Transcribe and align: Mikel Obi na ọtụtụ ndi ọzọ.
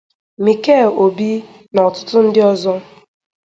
Mikel 0.45 0.87
Obi 1.03 1.31
na 1.73 1.79
ọtụtụ 1.87 2.17
ndi 2.27 2.39
ọzọ. 2.51 2.73